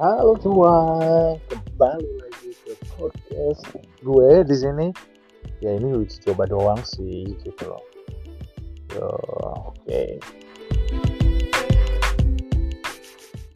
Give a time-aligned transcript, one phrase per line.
[0.00, 0.72] Halo semua,
[1.52, 3.68] kembali lagi ke podcast
[4.00, 4.88] gue di sini.
[5.60, 7.84] Ya ini uji coba doang sih gitu loh.
[8.96, 9.12] Yo,
[9.60, 10.16] oke.